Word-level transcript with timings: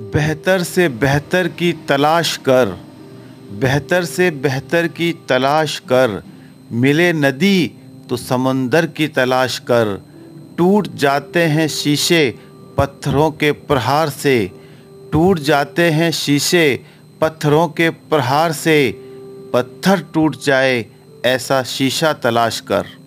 बेहतर 0.00 0.62
से 0.62 0.88
बेहतर 0.88 1.48
की 1.48 1.72
तलाश 1.88 2.36
कर, 2.36 2.66
बेहतर 3.52 4.04
से 4.04 4.30
बेहतर 4.30 4.86
की 4.88 5.12
तलाश 5.28 5.78
कर। 5.78 6.22
मिले 6.72 7.12
नदी 7.12 7.70
तो 8.08 8.16
समंदर 8.16 8.86
की 8.86 9.08
तलाश 9.08 9.58
कर। 9.58 10.02
टूट 10.58 10.88
जाते 10.94 11.42
हैं 11.42 11.66
शीशे 11.68 12.22
पत्थरों 12.78 13.30
के 13.30 13.52
प्रहार 13.52 14.08
से। 14.08 14.50
टूट 15.12 15.38
जाते 15.38 15.90
हैं 15.90 16.10
शीशे 16.10 16.64
पत्थरों 17.20 17.68
के 17.68 17.90
प्रहार 17.90 18.52
से। 18.52 18.90
पत्थर 19.52 20.00
टूट 20.14 20.42
जाए 20.42 20.84
ऐसा 21.26 21.62
शीशा 21.62 22.12
तलाश 22.12 22.60
कर। 22.60 22.99